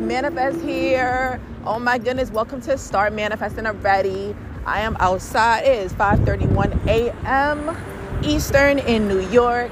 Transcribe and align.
Manifest 0.00 0.60
here. 0.60 1.40
Oh 1.64 1.78
my 1.78 1.98
goodness, 1.98 2.30
welcome 2.30 2.60
to 2.62 2.78
Start 2.78 3.12
Manifesting 3.12 3.66
Already. 3.66 4.34
I 4.64 4.80
am 4.80 4.96
outside. 5.00 5.64
It 5.66 5.78
is 5.78 5.92
5:31 5.92 6.86
a.m. 6.86 7.76
Eastern 8.22 8.78
in 8.78 9.08
New 9.08 9.20
York. 9.28 9.70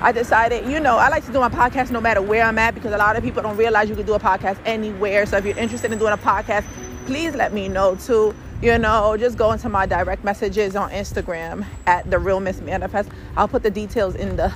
I 0.00 0.12
decided, 0.12 0.70
you 0.70 0.80
know, 0.80 0.96
I 0.96 1.08
like 1.08 1.24
to 1.26 1.32
do 1.32 1.40
my 1.40 1.48
podcast 1.48 1.90
no 1.90 2.00
matter 2.00 2.22
where 2.22 2.44
I'm 2.44 2.58
at 2.58 2.74
because 2.74 2.92
a 2.92 2.98
lot 2.98 3.16
of 3.16 3.24
people 3.24 3.42
don't 3.42 3.56
realize 3.56 3.88
you 3.88 3.96
can 3.96 4.06
do 4.06 4.14
a 4.14 4.20
podcast 4.20 4.58
anywhere. 4.64 5.26
So 5.26 5.36
if 5.36 5.44
you're 5.44 5.58
interested 5.58 5.92
in 5.92 5.98
doing 5.98 6.12
a 6.12 6.18
podcast, 6.18 6.64
please 7.06 7.34
let 7.34 7.52
me 7.52 7.68
know 7.68 7.96
too. 7.96 8.34
You 8.62 8.78
know, 8.78 9.16
just 9.16 9.36
go 9.36 9.52
into 9.52 9.68
my 9.68 9.86
direct 9.86 10.24
messages 10.24 10.76
on 10.76 10.90
Instagram 10.90 11.64
at 11.86 12.10
the 12.10 12.18
Real 12.18 12.40
Miss 12.40 12.60
Manifest. 12.60 13.08
I'll 13.36 13.48
put 13.48 13.62
the 13.62 13.70
details 13.70 14.14
in 14.14 14.36
the 14.36 14.52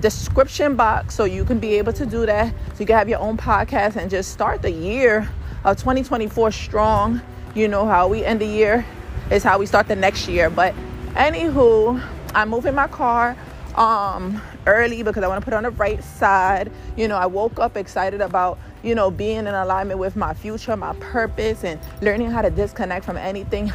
description 0.00 0.76
box 0.76 1.14
so 1.14 1.24
you 1.24 1.44
can 1.44 1.58
be 1.58 1.74
able 1.74 1.92
to 1.92 2.06
do 2.06 2.26
that. 2.26 2.52
So 2.74 2.80
you 2.80 2.86
can 2.86 2.96
have 2.96 3.08
your 3.08 3.20
own 3.20 3.36
podcast 3.36 3.96
and 3.96 4.10
just 4.10 4.32
start 4.32 4.62
the 4.62 4.70
year 4.70 5.28
of 5.64 5.76
2024 5.76 6.52
strong. 6.52 7.20
You 7.54 7.68
know 7.68 7.86
how 7.86 8.08
we 8.08 8.24
end 8.24 8.40
the 8.40 8.46
year 8.46 8.86
is 9.30 9.42
how 9.42 9.58
we 9.58 9.66
start 9.66 9.88
the 9.88 9.96
next 9.96 10.28
year. 10.28 10.50
But 10.50 10.74
anywho, 11.14 12.02
I'm 12.34 12.48
moving 12.48 12.74
my 12.74 12.88
car 12.88 13.36
um 13.74 14.42
early 14.66 15.02
because 15.02 15.22
I 15.22 15.28
want 15.28 15.40
to 15.40 15.44
put 15.44 15.54
on 15.54 15.62
the 15.62 15.70
right 15.70 16.02
side. 16.02 16.70
You 16.96 17.08
know, 17.08 17.16
I 17.16 17.26
woke 17.26 17.58
up 17.58 17.76
excited 17.76 18.20
about, 18.20 18.58
you 18.82 18.94
know, 18.94 19.10
being 19.10 19.38
in 19.38 19.48
alignment 19.48 19.98
with 19.98 20.16
my 20.16 20.34
future, 20.34 20.76
my 20.76 20.94
purpose 20.94 21.64
and 21.64 21.80
learning 22.02 22.30
how 22.30 22.42
to 22.42 22.50
disconnect 22.50 23.04
from 23.04 23.16
anything 23.16 23.72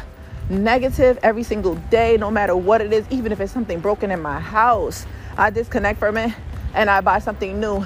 negative 0.50 1.18
every 1.22 1.42
single 1.42 1.74
day, 1.90 2.16
no 2.16 2.30
matter 2.30 2.56
what 2.56 2.80
it 2.80 2.92
is, 2.92 3.06
even 3.10 3.32
if 3.32 3.40
it's 3.40 3.52
something 3.52 3.80
broken 3.80 4.10
in 4.10 4.20
my 4.20 4.40
house. 4.40 5.06
I 5.36 5.50
disconnect 5.50 5.98
from 5.98 6.16
it 6.16 6.32
and 6.74 6.90
I 6.90 7.00
buy 7.00 7.18
something 7.18 7.58
new. 7.60 7.84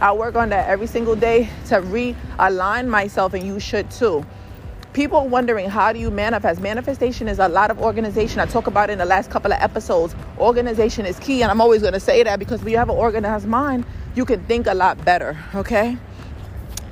I 0.00 0.12
work 0.12 0.34
on 0.34 0.48
that 0.48 0.68
every 0.68 0.86
single 0.86 1.14
day 1.14 1.50
to 1.68 1.82
realign 1.82 2.88
myself, 2.88 3.34
and 3.34 3.46
you 3.46 3.60
should 3.60 3.90
too. 3.90 4.24
People 4.94 5.28
wondering 5.28 5.68
how 5.68 5.92
do 5.92 5.98
you 5.98 6.10
manifest? 6.10 6.60
Manifestation 6.60 7.28
is 7.28 7.38
a 7.38 7.46
lot 7.46 7.70
of 7.70 7.78
organization. 7.78 8.40
I 8.40 8.46
talk 8.46 8.66
about 8.66 8.88
in 8.88 8.98
the 8.98 9.04
last 9.04 9.30
couple 9.30 9.52
of 9.52 9.60
episodes. 9.60 10.16
Organization 10.38 11.04
is 11.04 11.18
key, 11.18 11.42
and 11.42 11.50
I'm 11.50 11.60
always 11.60 11.82
going 11.82 11.92
to 11.92 12.00
say 12.00 12.22
that 12.22 12.38
because 12.38 12.62
when 12.62 12.72
you 12.72 12.78
have 12.78 12.88
an 12.88 12.96
organized 12.96 13.46
mind, 13.46 13.84
you 14.14 14.24
can 14.24 14.42
think 14.44 14.66
a 14.66 14.74
lot 14.74 15.04
better, 15.04 15.36
okay? 15.54 15.98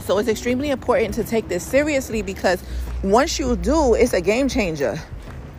So 0.00 0.18
it's 0.18 0.28
extremely 0.28 0.70
important 0.70 1.14
to 1.14 1.24
take 1.24 1.48
this 1.48 1.64
seriously 1.64 2.22
because 2.22 2.62
once 3.02 3.38
you 3.38 3.56
do, 3.56 3.94
it's 3.94 4.12
a 4.12 4.20
game 4.20 4.48
changer. 4.48 5.00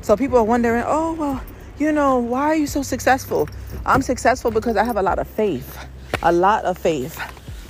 So 0.01 0.15
people 0.17 0.37
are 0.37 0.43
wondering, 0.43 0.83
oh, 0.85 1.13
well, 1.13 1.41
you 1.77 1.91
know, 1.91 2.17
why 2.17 2.45
are 2.45 2.55
you 2.55 2.67
so 2.67 2.81
successful? 2.81 3.47
I'm 3.85 4.01
successful 4.01 4.51
because 4.51 4.75
I 4.75 4.83
have 4.83 4.97
a 4.97 5.01
lot 5.01 5.19
of 5.19 5.27
faith, 5.27 5.87
a 6.21 6.31
lot 6.31 6.65
of 6.65 6.77
faith. 6.77 7.19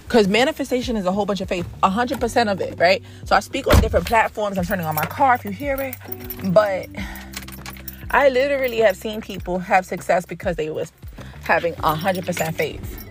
Because 0.04 0.28
manifestation 0.28 0.96
is 0.96 1.06
a 1.06 1.12
whole 1.12 1.28
bunch 1.28 1.40
of 1.42 1.48
faith, 1.48 1.68
100% 1.84 2.52
of 2.52 2.62
it, 2.62 2.80
right? 2.80 3.04
So 3.26 3.36
I 3.36 3.42
speak 3.42 3.68
on 3.68 3.80
different 3.80 4.08
platforms. 4.08 4.58
I'm 4.58 4.66
turning 4.66 4.88
on 4.88 4.96
my 4.96 5.06
car 5.06 5.36
if 5.36 5.46
you 5.46 5.52
hear 5.52 5.80
it. 5.80 5.96
But 6.52 6.88
I 8.10 8.30
literally 8.30 8.78
have 8.80 8.98
seen 8.98 9.22
people 9.22 9.60
have 9.60 9.86
success 9.86 10.26
because 10.26 10.56
they 10.56 10.72
was 10.72 10.92
having 11.44 11.76
100% 11.76 12.56
faith. 12.56 13.06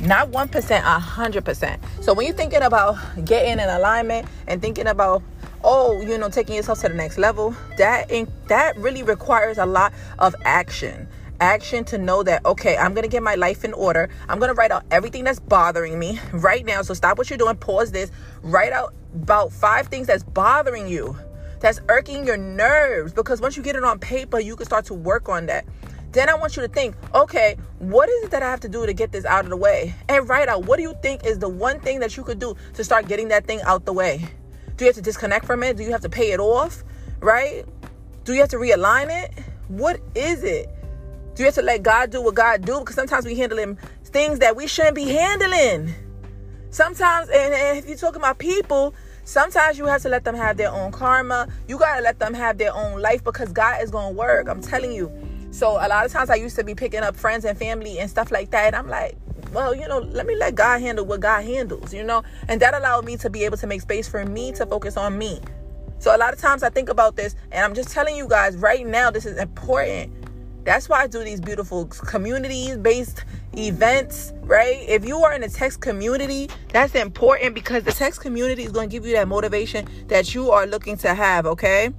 Not 0.00 0.32
1%, 0.32 0.82
100%. 0.82 1.78
So 2.02 2.12
when 2.12 2.26
you're 2.26 2.34
thinking 2.34 2.62
about 2.62 2.98
getting 3.24 3.52
in 3.52 3.68
alignment 3.68 4.26
and 4.48 4.60
thinking 4.60 4.88
about 4.88 5.22
oh, 5.64 6.00
you 6.02 6.18
know, 6.18 6.28
taking 6.28 6.54
yourself 6.54 6.80
to 6.82 6.88
the 6.88 6.94
next 6.94 7.18
level, 7.18 7.56
that 7.78 8.10
in, 8.10 8.30
that 8.48 8.76
really 8.76 9.02
requires 9.02 9.58
a 9.58 9.66
lot 9.66 9.92
of 10.18 10.34
action. 10.44 11.08
Action 11.40 11.84
to 11.86 11.98
know 11.98 12.22
that 12.22 12.44
okay, 12.46 12.76
I'm 12.76 12.94
gonna 12.94 13.08
get 13.08 13.22
my 13.22 13.34
life 13.34 13.64
in 13.64 13.72
order. 13.72 14.08
I'm 14.28 14.38
gonna 14.38 14.54
write 14.54 14.70
out 14.70 14.84
everything 14.90 15.24
that's 15.24 15.40
bothering 15.40 15.98
me 15.98 16.20
right 16.32 16.64
now. 16.64 16.82
So 16.82 16.94
stop 16.94 17.18
what 17.18 17.28
you're 17.28 17.38
doing, 17.38 17.56
pause 17.56 17.90
this, 17.90 18.12
write 18.42 18.72
out 18.72 18.94
about 19.14 19.52
five 19.52 19.88
things 19.88 20.06
that's 20.06 20.22
bothering 20.22 20.86
you, 20.86 21.16
that's 21.60 21.80
irking 21.88 22.26
your 22.26 22.36
nerves. 22.36 23.12
Because 23.12 23.40
once 23.40 23.56
you 23.56 23.62
get 23.62 23.74
it 23.74 23.82
on 23.82 23.98
paper, 23.98 24.38
you 24.38 24.54
can 24.54 24.66
start 24.66 24.84
to 24.86 24.94
work 24.94 25.28
on 25.28 25.46
that. 25.46 25.64
Then 26.12 26.28
I 26.28 26.34
want 26.36 26.54
you 26.54 26.62
to 26.62 26.68
think, 26.68 26.94
okay, 27.12 27.56
what 27.80 28.08
is 28.08 28.24
it 28.26 28.30
that 28.30 28.40
I 28.40 28.48
have 28.48 28.60
to 28.60 28.68
do 28.68 28.86
to 28.86 28.92
get 28.92 29.10
this 29.10 29.24
out 29.24 29.44
of 29.44 29.50
the 29.50 29.56
way? 29.56 29.92
And 30.08 30.28
write 30.28 30.48
out 30.48 30.64
what 30.66 30.76
do 30.76 30.82
you 30.82 30.94
think 31.02 31.24
is 31.26 31.40
the 31.40 31.48
one 31.48 31.80
thing 31.80 31.98
that 31.98 32.16
you 32.16 32.22
could 32.22 32.38
do 32.38 32.54
to 32.74 32.84
start 32.84 33.08
getting 33.08 33.28
that 33.28 33.46
thing 33.46 33.60
out 33.62 33.84
the 33.84 33.92
way? 33.92 34.28
Do 34.76 34.84
you 34.84 34.88
have 34.88 34.96
to 34.96 35.02
disconnect 35.02 35.46
from 35.46 35.62
it? 35.62 35.76
Do 35.76 35.82
you 35.82 35.92
have 35.92 36.00
to 36.02 36.08
pay 36.08 36.32
it 36.32 36.40
off? 36.40 36.82
Right? 37.20 37.64
Do 38.24 38.32
you 38.32 38.40
have 38.40 38.50
to 38.50 38.56
realign 38.56 39.08
it? 39.24 39.32
What 39.68 40.00
is 40.14 40.42
it? 40.42 40.68
Do 41.34 41.42
you 41.42 41.46
have 41.46 41.54
to 41.54 41.62
let 41.62 41.82
God 41.82 42.10
do 42.10 42.22
what 42.22 42.34
God 42.34 42.64
do? 42.64 42.80
Because 42.80 42.94
sometimes 42.94 43.24
we 43.24 43.34
handling 43.34 43.78
things 44.04 44.38
that 44.38 44.56
we 44.56 44.66
shouldn't 44.66 44.94
be 44.94 45.04
handling. 45.04 45.92
Sometimes, 46.70 47.28
and, 47.28 47.54
and 47.54 47.78
if 47.78 47.86
you're 47.86 47.96
talking 47.96 48.20
about 48.20 48.38
people, 48.38 48.94
sometimes 49.24 49.78
you 49.78 49.86
have 49.86 50.02
to 50.02 50.08
let 50.08 50.24
them 50.24 50.34
have 50.34 50.56
their 50.56 50.70
own 50.70 50.92
karma. 50.92 51.48
You 51.68 51.78
gotta 51.78 52.02
let 52.02 52.18
them 52.18 52.34
have 52.34 52.58
their 52.58 52.74
own 52.74 53.00
life 53.00 53.22
because 53.22 53.52
God 53.52 53.82
is 53.82 53.90
gonna 53.90 54.12
work. 54.12 54.48
I'm 54.48 54.60
telling 54.60 54.92
you. 54.92 55.12
So 55.50 55.72
a 55.72 55.86
lot 55.86 56.04
of 56.04 56.12
times 56.12 56.30
I 56.30 56.34
used 56.34 56.56
to 56.56 56.64
be 56.64 56.74
picking 56.74 57.00
up 57.00 57.14
friends 57.16 57.44
and 57.44 57.56
family 57.56 57.98
and 57.98 58.10
stuff 58.10 58.32
like 58.32 58.50
that. 58.50 58.66
And 58.66 58.76
I'm 58.76 58.88
like, 58.88 59.16
well, 59.54 59.74
you 59.74 59.88
know, 59.88 59.98
let 59.98 60.26
me 60.26 60.36
let 60.36 60.54
God 60.54 60.80
handle 60.80 61.06
what 61.06 61.20
God 61.20 61.44
handles, 61.44 61.94
you 61.94 62.02
know? 62.02 62.22
And 62.48 62.60
that 62.60 62.74
allowed 62.74 63.04
me 63.04 63.16
to 63.18 63.30
be 63.30 63.44
able 63.44 63.56
to 63.58 63.66
make 63.66 63.80
space 63.80 64.08
for 64.08 64.24
me 64.24 64.52
to 64.52 64.66
focus 64.66 64.96
on 64.96 65.16
me. 65.16 65.40
So 65.98 66.14
a 66.14 66.18
lot 66.18 66.34
of 66.34 66.40
times 66.40 66.62
I 66.62 66.68
think 66.68 66.88
about 66.88 67.16
this 67.16 67.36
and 67.52 67.64
I'm 67.64 67.74
just 67.74 67.90
telling 67.90 68.16
you 68.16 68.28
guys 68.28 68.56
right 68.56 68.86
now, 68.86 69.10
this 69.10 69.24
is 69.24 69.38
important. 69.38 70.12
That's 70.64 70.88
why 70.88 71.02
I 71.02 71.06
do 71.06 71.22
these 71.22 71.40
beautiful 71.40 71.86
community 71.86 72.76
based 72.76 73.24
events, 73.56 74.32
right? 74.42 74.84
If 74.88 75.06
you 75.06 75.18
are 75.18 75.34
in 75.34 75.42
a 75.42 75.48
text 75.48 75.80
community, 75.80 76.48
that's 76.72 76.94
important 76.94 77.54
because 77.54 77.84
the 77.84 77.92
text 77.92 78.20
community 78.20 78.64
is 78.64 78.72
going 78.72 78.88
to 78.88 78.92
give 78.92 79.06
you 79.06 79.12
that 79.14 79.28
motivation 79.28 79.86
that 80.08 80.34
you 80.34 80.50
are 80.50 80.66
looking 80.66 80.96
to 80.98 81.14
have, 81.14 81.46
okay? 81.46 81.90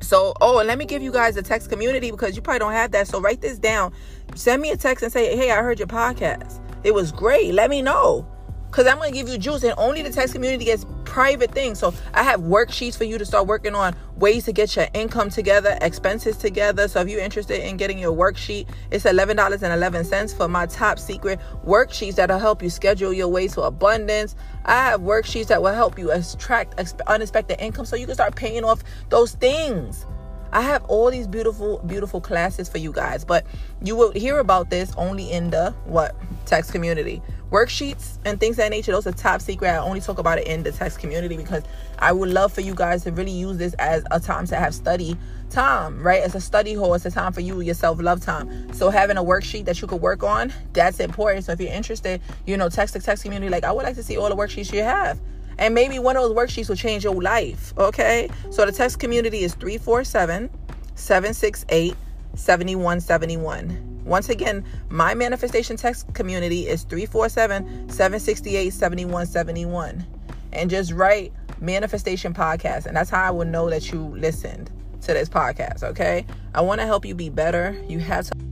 So, 0.00 0.34
oh, 0.40 0.58
and 0.58 0.68
let 0.68 0.78
me 0.78 0.84
give 0.86 1.02
you 1.02 1.12
guys 1.12 1.36
a 1.36 1.42
text 1.42 1.68
community 1.68 2.10
because 2.10 2.36
you 2.36 2.42
probably 2.42 2.60
don't 2.60 2.72
have 2.72 2.92
that. 2.92 3.08
So, 3.08 3.20
write 3.20 3.40
this 3.40 3.58
down. 3.58 3.92
Send 4.34 4.62
me 4.62 4.70
a 4.70 4.76
text 4.76 5.02
and 5.02 5.12
say, 5.12 5.36
hey, 5.36 5.50
I 5.50 5.56
heard 5.62 5.78
your 5.78 5.88
podcast. 5.88 6.59
It 6.84 6.94
was 6.94 7.12
great. 7.12 7.54
Let 7.54 7.70
me 7.70 7.82
know. 7.82 8.26
Because 8.70 8.86
I'm 8.86 9.00
to 9.00 9.10
give 9.10 9.28
you 9.28 9.36
juice, 9.36 9.64
and 9.64 9.74
only 9.78 10.00
the 10.00 10.10
text 10.10 10.32
community 10.32 10.64
gets 10.64 10.86
private 11.04 11.50
things. 11.50 11.80
So 11.80 11.92
I 12.14 12.22
have 12.22 12.40
worksheets 12.40 12.96
for 12.96 13.02
you 13.02 13.18
to 13.18 13.24
start 13.24 13.48
working 13.48 13.74
on 13.74 13.96
ways 14.14 14.44
to 14.44 14.52
get 14.52 14.76
your 14.76 14.86
income 14.94 15.28
together, 15.28 15.76
expenses 15.80 16.36
together. 16.36 16.86
So 16.86 17.00
if 17.00 17.08
you're 17.08 17.20
interested 17.20 17.66
in 17.66 17.76
getting 17.76 17.98
your 17.98 18.16
worksheet, 18.16 18.68
it's 18.92 19.06
$11.11 19.06 20.36
for 20.36 20.46
my 20.46 20.66
top 20.66 21.00
secret 21.00 21.40
worksheets 21.66 22.14
that'll 22.14 22.38
help 22.38 22.62
you 22.62 22.70
schedule 22.70 23.12
your 23.12 23.26
way 23.26 23.48
to 23.48 23.62
abundance. 23.62 24.36
I 24.64 24.76
have 24.76 25.00
worksheets 25.00 25.48
that 25.48 25.60
will 25.60 25.74
help 25.74 25.98
you 25.98 26.12
attract 26.12 26.78
unexpected 27.08 27.60
income 27.60 27.86
so 27.86 27.96
you 27.96 28.06
can 28.06 28.14
start 28.14 28.36
paying 28.36 28.62
off 28.62 28.84
those 29.08 29.32
things. 29.32 30.06
I 30.52 30.62
have 30.62 30.84
all 30.84 31.10
these 31.10 31.26
beautiful, 31.26 31.78
beautiful 31.86 32.20
classes 32.20 32.68
for 32.68 32.78
you 32.78 32.92
guys, 32.92 33.24
but 33.24 33.44
you 33.82 33.96
will 33.96 34.10
hear 34.12 34.38
about 34.38 34.70
this 34.70 34.92
only 34.96 35.30
in 35.30 35.50
the 35.50 35.72
what 35.84 36.16
text 36.46 36.72
community. 36.72 37.22
Worksheets 37.50 38.18
and 38.24 38.38
things 38.38 38.56
that 38.56 38.70
nature, 38.70 38.92
those 38.92 39.06
are 39.08 39.12
top 39.12 39.40
secret. 39.40 39.68
I 39.68 39.78
only 39.78 40.00
talk 40.00 40.18
about 40.18 40.38
it 40.38 40.46
in 40.46 40.62
the 40.62 40.70
text 40.70 41.00
community 41.00 41.36
because 41.36 41.64
I 41.98 42.12
would 42.12 42.28
love 42.28 42.52
for 42.52 42.60
you 42.60 42.74
guys 42.74 43.02
to 43.04 43.12
really 43.12 43.32
use 43.32 43.58
this 43.58 43.74
as 43.74 44.04
a 44.12 44.20
time 44.20 44.46
to 44.46 44.56
have 44.56 44.72
study 44.72 45.16
time, 45.50 46.00
right? 46.00 46.22
It's 46.22 46.36
a 46.36 46.40
study 46.40 46.74
hall, 46.74 46.94
it's 46.94 47.06
a 47.06 47.10
time 47.10 47.32
for 47.32 47.40
you, 47.40 47.60
yourself, 47.60 48.00
love 48.00 48.20
time. 48.20 48.72
So 48.72 48.90
having 48.90 49.16
a 49.16 49.24
worksheet 49.24 49.64
that 49.64 49.80
you 49.82 49.88
could 49.88 50.00
work 50.00 50.22
on, 50.22 50.52
that's 50.72 51.00
important. 51.00 51.44
So 51.44 51.52
if 51.52 51.60
you're 51.60 51.72
interested, 51.72 52.20
you 52.46 52.56
know, 52.56 52.68
text 52.68 52.94
the 52.94 53.00
text 53.00 53.24
community, 53.24 53.50
like 53.50 53.64
I 53.64 53.72
would 53.72 53.84
like 53.84 53.96
to 53.96 54.02
see 54.02 54.16
all 54.16 54.28
the 54.28 54.36
worksheets 54.36 54.72
you 54.72 54.82
have. 54.82 55.20
And 55.60 55.74
maybe 55.74 55.98
one 55.98 56.16
of 56.16 56.22
those 56.22 56.34
worksheets 56.34 56.68
will 56.68 56.76
change 56.76 57.04
your 57.04 57.20
life. 57.22 57.72
Okay. 57.78 58.28
So 58.50 58.66
the 58.66 58.72
text 58.72 58.98
community 58.98 59.40
is 59.40 59.54
347 59.54 60.50
768 60.94 61.94
7171. 62.34 64.02
Once 64.04 64.30
again, 64.30 64.64
my 64.88 65.14
manifestation 65.14 65.76
text 65.76 66.12
community 66.14 66.66
is 66.66 66.82
347 66.84 67.88
768 67.90 68.72
7171. 68.72 70.06
And 70.52 70.70
just 70.70 70.92
write 70.92 71.32
manifestation 71.60 72.32
podcast. 72.32 72.86
And 72.86 72.96
that's 72.96 73.10
how 73.10 73.22
I 73.22 73.30
will 73.30 73.44
know 73.44 73.68
that 73.68 73.92
you 73.92 74.00
listened 74.16 74.70
to 75.02 75.12
this 75.12 75.28
podcast. 75.28 75.82
Okay. 75.82 76.24
I 76.54 76.62
want 76.62 76.80
to 76.80 76.86
help 76.86 77.04
you 77.04 77.14
be 77.14 77.28
better. 77.28 77.78
You 77.86 77.98
have 78.00 78.26
to. 78.30 78.49